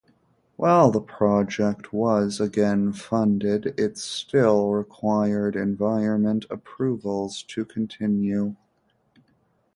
[0.55, 8.55] While the project was again funded, it still required environment approvals to continue.